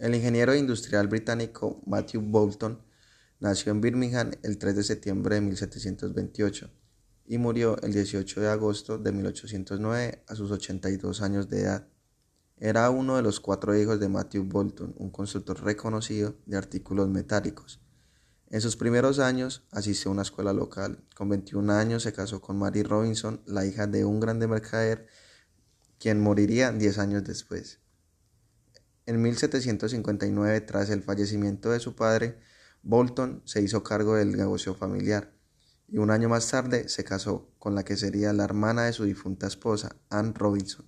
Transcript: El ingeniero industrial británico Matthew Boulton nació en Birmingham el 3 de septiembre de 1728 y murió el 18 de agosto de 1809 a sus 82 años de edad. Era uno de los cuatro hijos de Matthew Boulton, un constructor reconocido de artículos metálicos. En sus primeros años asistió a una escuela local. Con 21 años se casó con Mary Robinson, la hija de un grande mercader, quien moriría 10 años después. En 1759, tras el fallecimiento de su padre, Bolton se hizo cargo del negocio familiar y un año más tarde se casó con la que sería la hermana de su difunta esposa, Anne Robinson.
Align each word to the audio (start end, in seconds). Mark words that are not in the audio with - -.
El 0.00 0.14
ingeniero 0.14 0.54
industrial 0.54 1.08
británico 1.08 1.82
Matthew 1.84 2.22
Boulton 2.22 2.80
nació 3.38 3.70
en 3.70 3.82
Birmingham 3.82 4.30
el 4.42 4.56
3 4.56 4.76
de 4.76 4.82
septiembre 4.82 5.34
de 5.34 5.42
1728 5.42 6.70
y 7.26 7.36
murió 7.36 7.76
el 7.82 7.92
18 7.92 8.40
de 8.40 8.48
agosto 8.48 8.96
de 8.96 9.12
1809 9.12 10.24
a 10.26 10.34
sus 10.34 10.50
82 10.52 11.20
años 11.20 11.50
de 11.50 11.60
edad. 11.60 11.86
Era 12.56 12.88
uno 12.88 13.16
de 13.16 13.22
los 13.22 13.40
cuatro 13.40 13.76
hijos 13.76 14.00
de 14.00 14.08
Matthew 14.08 14.44
Boulton, 14.44 14.94
un 14.96 15.10
constructor 15.10 15.62
reconocido 15.62 16.34
de 16.46 16.56
artículos 16.56 17.10
metálicos. 17.10 17.82
En 18.48 18.62
sus 18.62 18.78
primeros 18.78 19.18
años 19.18 19.66
asistió 19.70 20.10
a 20.10 20.14
una 20.14 20.22
escuela 20.22 20.54
local. 20.54 21.04
Con 21.14 21.28
21 21.28 21.74
años 21.74 22.04
se 22.04 22.14
casó 22.14 22.40
con 22.40 22.58
Mary 22.58 22.84
Robinson, 22.84 23.42
la 23.44 23.66
hija 23.66 23.86
de 23.86 24.06
un 24.06 24.18
grande 24.18 24.48
mercader, 24.48 25.08
quien 25.98 26.22
moriría 26.22 26.72
10 26.72 26.98
años 26.98 27.22
después. 27.22 27.80
En 29.10 29.20
1759, 29.22 30.60
tras 30.60 30.88
el 30.88 31.02
fallecimiento 31.02 31.72
de 31.72 31.80
su 31.80 31.96
padre, 31.96 32.38
Bolton 32.84 33.42
se 33.44 33.60
hizo 33.60 33.82
cargo 33.82 34.14
del 34.14 34.36
negocio 34.36 34.76
familiar 34.76 35.32
y 35.88 35.98
un 35.98 36.12
año 36.12 36.28
más 36.28 36.48
tarde 36.48 36.88
se 36.88 37.02
casó 37.02 37.50
con 37.58 37.74
la 37.74 37.82
que 37.82 37.96
sería 37.96 38.32
la 38.32 38.44
hermana 38.44 38.84
de 38.84 38.92
su 38.92 39.02
difunta 39.02 39.48
esposa, 39.48 39.96
Anne 40.10 40.32
Robinson. 40.36 40.86